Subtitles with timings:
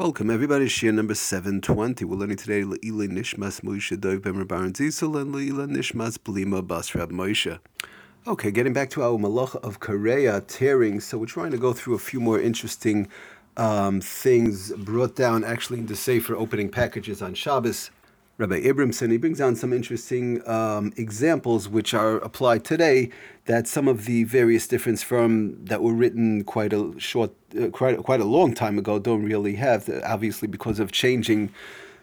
[0.00, 2.06] Welcome everybody, Shir number 720.
[2.06, 4.32] We're learning today Le'ila Nishmas Moshe Dov Ben
[4.72, 5.34] Zisel and
[5.76, 7.58] Nishmas Blima Bas Moshe.
[8.26, 11.00] Okay, getting back to our Malach of Kore'a, tearing.
[11.00, 13.08] So we're trying to go through a few more interesting
[13.58, 17.90] um, things brought down actually in the Sefer opening packages on Shabbos.
[18.40, 23.10] Rabbi Abramson, he brings down some interesting um, examples which are applied today
[23.44, 27.98] that some of the various difference from that were written quite a short, uh, quite,
[27.98, 31.52] quite a long time ago don't really have, obviously because of changing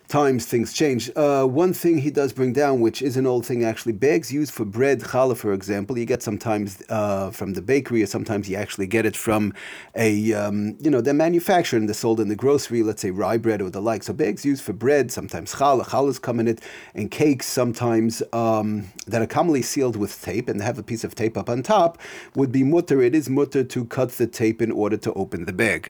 [0.07, 1.11] times things change.
[1.15, 4.53] Uh, one thing he does bring down, which is an old thing actually, bags used
[4.53, 8.55] for bread, challah, for example, you get sometimes uh, from the bakery, or sometimes you
[8.55, 9.53] actually get it from
[9.95, 13.37] a, um, you know, they're manufactured and they're sold in the grocery, let's say rye
[13.37, 14.03] bread or the like.
[14.03, 16.61] So bags used for bread, sometimes challah, challahs come in it,
[16.93, 21.15] and cakes sometimes um, that are commonly sealed with tape and have a piece of
[21.15, 21.97] tape up on top
[22.35, 23.01] would be mutter.
[23.01, 25.89] It is mutter to cut the tape in order to open the bag.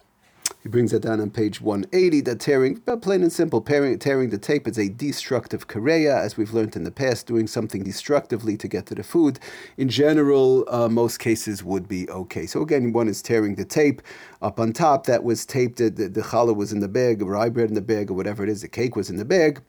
[0.67, 4.37] He brings that down on page 180 that tearing, plain and simple, tearing, tearing the
[4.37, 8.67] tape is a destructive kareya, as we've learned in the past, doing something destructively to
[8.67, 9.39] get to the food.
[9.77, 12.45] In general, uh, most cases would be okay.
[12.45, 14.01] So again, one is tearing the tape
[14.41, 15.05] up on top.
[15.05, 17.75] That was taped, the, the, the challah was in the bag, or rye bread in
[17.75, 19.61] the bag, or whatever it is, the cake was in the bag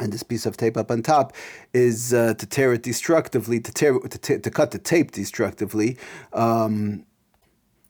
[0.00, 1.32] and this piece of tape up on top
[1.72, 5.96] is uh, to tear it destructively, to tear to, t- to cut the tape destructively.
[6.32, 7.06] Um,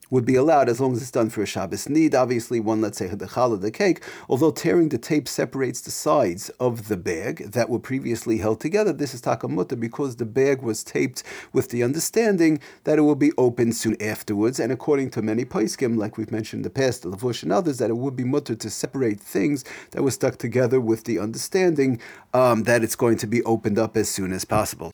[0.09, 2.15] would be allowed as long as it's done for a Shabbos need.
[2.15, 6.49] Obviously, one, let's say, the challah, the cake, although tearing the tape separates the sides
[6.59, 10.83] of the bag that were previously held together, this is takamutta because the bag was
[10.83, 14.59] taped with the understanding that it will be opened soon afterwards.
[14.59, 17.77] And according to many paiskim, like we've mentioned in the past, the Lavush and others,
[17.77, 21.99] that it would be mutter to separate things that were stuck together with the understanding
[22.33, 24.91] um, that it's going to be opened up as soon as possible.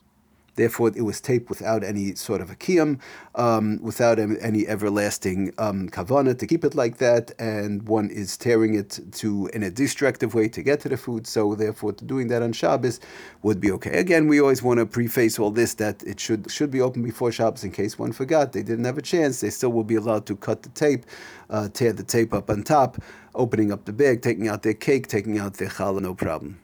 [0.56, 3.00] Therefore, it was taped without any sort of a kiyam,
[3.36, 8.74] um, without any everlasting um, kavana to keep it like that, and one is tearing
[8.76, 11.26] it to in a destructive way to get to the food.
[11.26, 13.00] So, therefore, doing that on Shabbos
[13.44, 13.98] would be okay.
[13.98, 17.31] Again, we always want to preface all this that it should should be open before
[17.31, 19.42] Shabbos in case one forgot they didn't have a chance.
[19.42, 21.06] They still will be allowed to cut the tape,
[21.50, 23.02] uh, tear the tape up on top,
[23.36, 26.59] opening up the bag, taking out their cake, taking out their challah, no problem.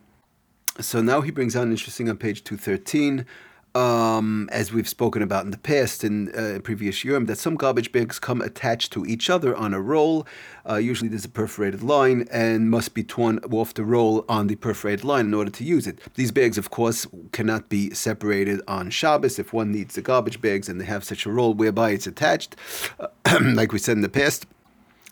[0.80, 3.26] So now he brings on interesting on page two thirteen
[3.78, 7.92] um, as we've spoken about in the past in uh, previous year, that some garbage
[7.92, 10.26] bags come attached to each other on a roll.
[10.68, 14.56] Uh, usually there's a perforated line and must be torn off the roll on the
[14.56, 16.00] perforated line in order to use it.
[16.16, 20.68] These bags, of course, cannot be separated on Shabbos if one needs the garbage bags
[20.68, 22.56] and they have such a roll whereby it's attached,
[23.00, 23.08] uh,
[23.42, 24.48] like we said in the past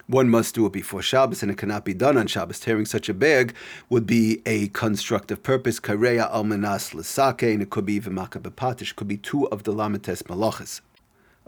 [0.08, 2.60] one must do it before Shabbos, and it cannot be done on Shabbos.
[2.60, 3.56] Tearing such a bag
[3.90, 5.80] would be a constructive purpose.
[5.80, 10.24] Kareya almanas l'sake, and it could be even makabepatish, could be two of the lamites
[10.24, 10.82] malachas.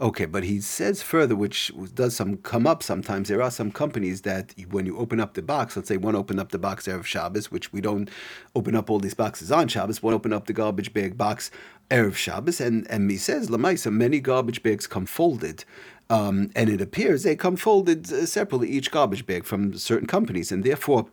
[0.00, 3.28] Okay, but he says further, which does some come up sometimes.
[3.28, 6.38] There are some companies that when you open up the box, let's say one opened
[6.38, 8.08] up the box of Shabbos, which we don't
[8.54, 10.00] open up all these boxes on Shabbos.
[10.00, 11.50] One opened up the garbage bag box
[11.90, 15.64] erev Shabbos, and and he says lamaisa many garbage bags come folded.
[16.10, 20.50] Um, and it appears they come folded uh, separately, each garbage bag from certain companies,
[20.50, 21.06] and therefore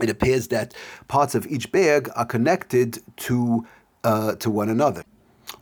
[0.00, 0.74] it appears that
[1.08, 3.66] parts of each bag are connected to
[4.04, 5.04] uh, to one another.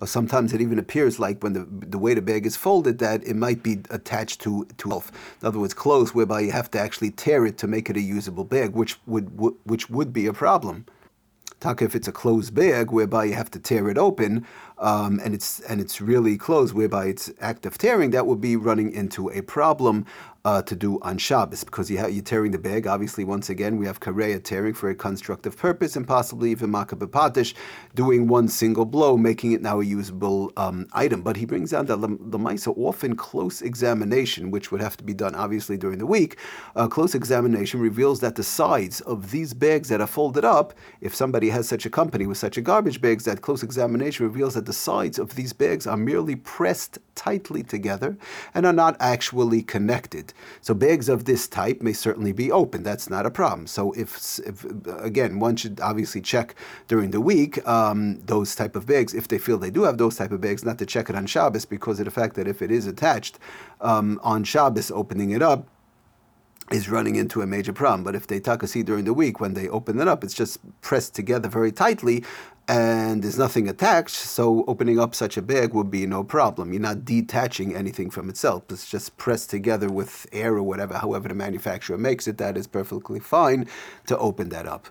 [0.01, 3.27] Or sometimes it even appears like when the the way the bag is folded that
[3.27, 5.03] it might be attached to to In
[5.43, 8.45] other words, close, whereby you have to actually tear it to make it a usable
[8.45, 9.27] bag, which would
[9.65, 10.87] which would be a problem.
[11.61, 14.47] Taka, if it's a closed bag whereby you have to tear it open,
[14.85, 18.93] um, and it's and it's really closed, whereby it's active tearing, that would be running
[18.93, 20.05] into a problem
[20.45, 22.87] uh, to do on Shabbos because you you're tearing the bag.
[22.87, 27.55] Obviously, once again, we have kareya tearing for a constructive purpose and possibly even makabepatish
[27.95, 31.23] doing one single blow, making it now a usable um, item.
[31.23, 35.15] But he brings down that the Maisa often close examination, which would have to be
[35.15, 36.37] done obviously during the week,
[36.77, 41.15] uh, close examination reveals that the sides of these bags that are folded up, if
[41.15, 44.67] somebody has such a company with such a garbage bags, that close examination reveals that
[44.67, 48.17] the sides of these bags are merely pressed tightly together
[48.55, 50.33] and are not actually connected.
[50.61, 52.83] So bags of this type may certainly be open.
[52.83, 53.67] That's not a problem.
[53.67, 56.55] So if, if again, one should obviously check
[56.89, 60.17] during the week um, those type of bags if they feel they do have those
[60.17, 62.63] type of bags, not to check it on Shabbos because of the fact that if
[62.63, 63.39] it is attached
[63.81, 65.69] um, on Shabbos, opening it up
[66.73, 68.05] is running into a major problem.
[68.05, 71.15] But if they see during the week, when they open it up, it's just pressed
[71.15, 72.25] together very tightly
[72.69, 76.73] and there's nothing attached, so opening up such a bag would be no problem.
[76.73, 78.65] You're not detaching anything from itself.
[78.71, 82.67] It's just pressed together with air or whatever, however the manufacturer makes it, that is
[82.67, 83.67] perfectly fine
[84.07, 84.89] to open that up.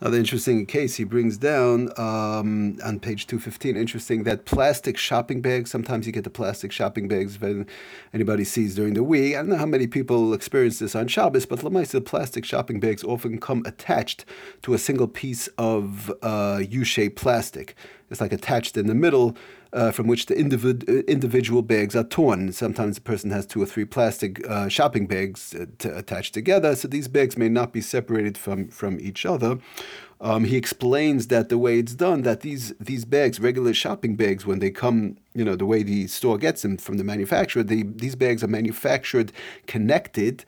[0.00, 3.76] Another interesting case he brings down um, on page 215.
[3.76, 7.66] Interesting that plastic shopping bags, sometimes you get the plastic shopping bags if
[8.12, 9.34] anybody sees during the week.
[9.34, 13.04] I don't know how many people experience this on Shabbos, but the plastic shopping bags
[13.04, 14.24] often come attached
[14.62, 17.76] to a single piece of uh, U shaped plastic.
[18.10, 19.36] It's like attached in the middle.
[19.74, 22.52] Uh, from which the individ- uh, individual bags are torn.
[22.52, 26.76] Sometimes a person has two or three plastic uh, shopping bags uh, to attached together,
[26.76, 29.58] so these bags may not be separated from, from each other.
[30.20, 34.46] Um, he explains that the way it's done, that these these bags, regular shopping bags,
[34.46, 37.82] when they come, you know, the way the store gets them from the manufacturer, they,
[37.82, 39.32] these bags are manufactured
[39.66, 40.44] connected,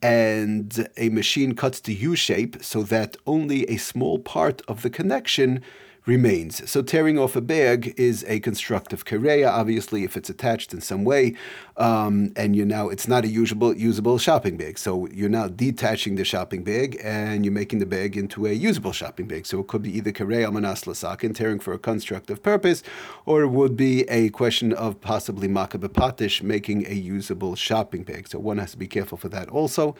[0.00, 4.90] and a machine cuts the U shape so that only a small part of the
[4.90, 5.60] connection
[6.06, 6.68] remains.
[6.70, 11.04] So tearing off a bag is a constructive kareya, obviously, if it's attached in some
[11.04, 11.34] way,
[11.76, 14.78] um, and you now it's not a usable usable shopping bag.
[14.78, 18.92] So you're now detaching the shopping bag and you're making the bag into a usable
[18.92, 19.46] shopping bag.
[19.46, 22.82] So it could be either kareya manas lasakin, tearing for a constructive purpose,
[23.26, 28.28] or it would be a question of possibly makabapatish, making a usable shopping bag.
[28.28, 29.96] So one has to be careful for that also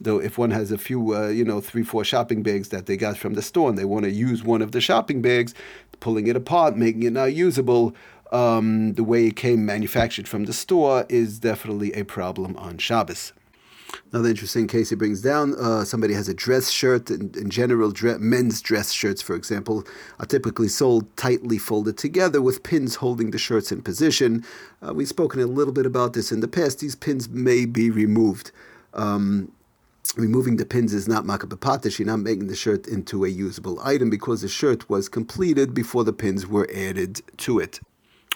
[0.00, 2.96] though if one has a few uh, you know three four shopping bags that they
[2.96, 5.54] got from the store and they want to use one of the shopping bags
[6.00, 7.94] pulling it apart making it now usable
[8.32, 13.32] um, the way it came manufactured from the store is definitely a problem on Shabbos.
[14.12, 17.08] Another interesting case he brings down uh, somebody has a dress shirt.
[17.08, 19.84] In, in general, dre- men's dress shirts, for example,
[20.18, 24.44] are typically sold tightly folded together with pins holding the shirts in position.
[24.86, 26.80] Uh, we've spoken a little bit about this in the past.
[26.80, 28.50] These pins may be removed.
[28.92, 29.52] Um,
[30.16, 31.98] removing the pins is not makabapatish.
[31.98, 36.04] You're not making the shirt into a usable item because the shirt was completed before
[36.04, 37.80] the pins were added to it.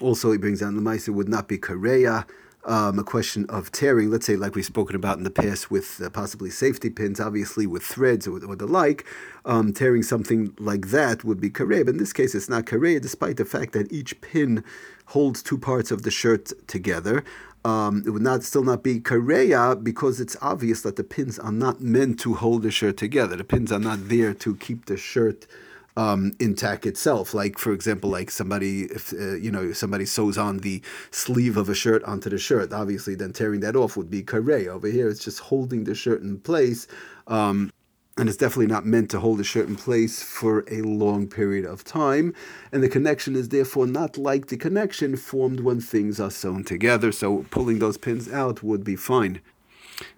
[0.01, 0.91] Also, he brings down the.
[0.91, 2.27] It would not be kareya.
[2.67, 5.99] Um, a question of tearing, let's say, like we've spoken about in the past, with
[6.03, 9.07] uh, possibly safety pins, obviously with threads or, or the like,
[9.47, 11.87] um, tearing something like that would be kareya.
[11.87, 14.63] But in this case, it's not kareya, despite the fact that each pin
[15.07, 17.25] holds two parts of the shirt together
[17.65, 21.53] um, it would not still not be kareya because it's obvious that the pins are
[21.53, 23.37] not meant to hold the shirt together.
[23.37, 25.47] The pins are not there to keep the shirt
[25.97, 27.35] um, intact itself.
[27.35, 31.69] Like for example, like somebody if uh, you know somebody sews on the sleeve of
[31.69, 34.69] a shirt onto the shirt, obviously then tearing that off would be kareya.
[34.69, 36.87] Over here, it's just holding the shirt in place.
[37.27, 37.71] Um,
[38.21, 41.65] and it's definitely not meant to hold a shirt in place for a long period
[41.65, 42.35] of time.
[42.71, 47.13] And the connection is therefore not like the connection formed when things are sewn together.
[47.13, 49.41] So pulling those pins out would be fine.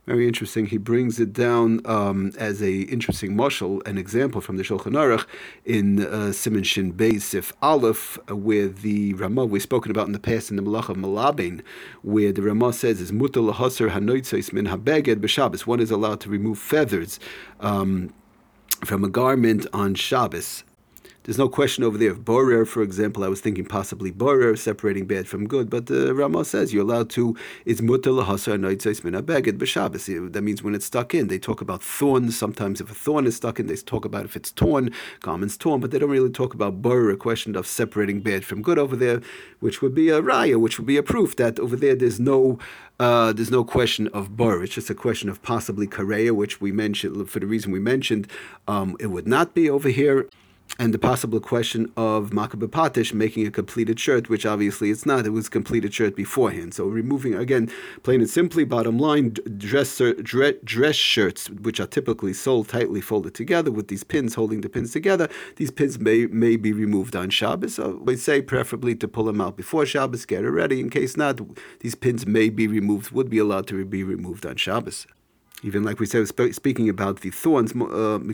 [0.06, 0.66] Very interesting.
[0.66, 5.26] He brings it down um, as a interesting marshal, an example from the Shulchan Aruch
[5.64, 10.12] in uh, Siman Shin Beis Sif Aleph, uh, where the Ramah we've spoken about in
[10.12, 11.62] the past in the Malach of Malabin,
[12.02, 15.66] where the Ramah says is mutal lahasar hanoitzos min habeged b'Shabbos.
[15.66, 17.20] One is allowed to remove feathers
[17.60, 18.12] um,
[18.84, 20.64] from a garment on Shabbos.
[21.24, 23.22] There's no question over there of borer, for example.
[23.22, 26.82] I was thinking possibly borer, separating bad from good, but the uh, Rama says you're
[26.82, 27.36] allowed to.
[27.64, 30.32] It's mutal lahasa noitzais min beged b'Shabbos.
[30.32, 31.28] That means when it's stuck in.
[31.28, 32.36] They talk about thorns.
[32.36, 34.90] Sometimes if a thorn is stuck in, they talk about if it's torn,
[35.20, 38.60] garment's torn, but they don't really talk about borer, a question of separating bad from
[38.60, 39.20] good over there,
[39.60, 42.58] which would be a raya, which would be a proof that over there there's no
[42.98, 44.64] uh, there's no question of bur.
[44.64, 48.26] It's just a question of possibly kareya, which we mentioned for the reason we mentioned.
[48.66, 50.28] Um, it would not be over here
[50.78, 55.26] and the possible question of makabapatish making a completed shirt, which obviously it's not.
[55.26, 56.74] It was completed shirt beforehand.
[56.74, 57.70] So removing again,
[58.02, 63.70] plain and simply, bottom line, dress dress, shirts, which are typically sold tightly folded together
[63.70, 65.28] with these pins holding the pins together.
[65.56, 67.74] These pins may may be removed on Shabbos.
[67.74, 70.80] So we say preferably to pull them out before Shabbos, get it ready.
[70.80, 71.40] In case not,
[71.80, 73.12] these pins may be removed.
[73.12, 75.06] Would be allowed to be removed on Shabbos
[75.62, 78.32] even like we said, speaking about the thorns, uh, um.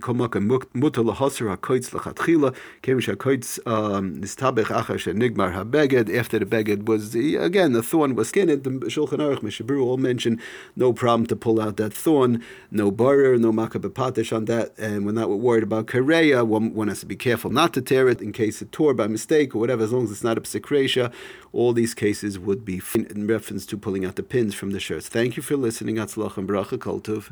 [6.18, 8.64] After the beged was again the thorn was skinned.
[8.64, 10.40] The Shulchan Aruch Mishabru all mention
[10.76, 15.12] no problem to pull out that thorn, no barer, no makabepatish on that, and we're
[15.12, 16.46] not worried about kareya.
[16.46, 19.06] One, one has to be careful not to tear it in case it tore by
[19.06, 19.84] mistake or whatever.
[19.84, 21.12] As long as it's not a psikresha,
[21.52, 25.08] all these cases would be in reference to pulling out the pins from the shirts.
[25.08, 25.96] Thank you for listening.
[25.96, 27.30] Atzlach and bracha kultu of